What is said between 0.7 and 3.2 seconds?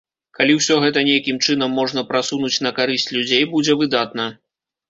гэта нейкім чынам можна прасунуць на карысць